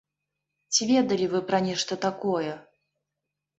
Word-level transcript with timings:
Ці 0.73 0.87
ведалі 0.91 1.27
вы 1.35 1.43
пра 1.51 1.61
нешта 1.67 2.01
такое? 2.09 2.51